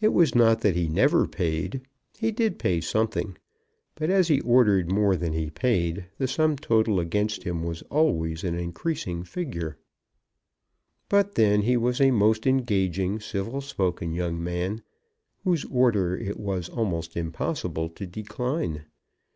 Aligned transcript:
It 0.00 0.12
was 0.12 0.32
not 0.36 0.60
that 0.60 0.76
he 0.76 0.86
never 0.88 1.26
paid. 1.26 1.80
He 2.16 2.30
did 2.30 2.56
pay 2.56 2.80
something; 2.80 3.36
but 3.96 4.08
as 4.08 4.28
he 4.28 4.40
ordered 4.42 4.92
more 4.92 5.16
than 5.16 5.32
he 5.32 5.50
paid, 5.50 6.06
the 6.18 6.28
sum 6.28 6.54
total 6.56 7.00
against 7.00 7.42
him 7.42 7.64
was 7.64 7.82
always 7.90 8.44
an 8.44 8.54
increasing 8.54 9.24
figure. 9.24 9.76
But 11.08 11.34
then 11.34 11.62
he 11.62 11.76
was 11.76 12.00
a 12.00 12.12
most 12.12 12.46
engaging, 12.46 13.18
civil 13.18 13.60
spoken 13.60 14.12
young 14.12 14.40
man, 14.40 14.82
whose 15.42 15.64
order 15.64 16.16
it 16.16 16.38
was 16.38 16.68
almost 16.68 17.16
impossible 17.16 17.88
to 17.88 18.06
decline. 18.06 18.84